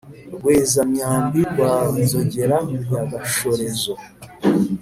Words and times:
rweza-myambi 0.35 1.39
rwa 1.51 1.73
nzogera 2.01 2.57
ya 2.93 3.01
gashorezo 3.11 3.93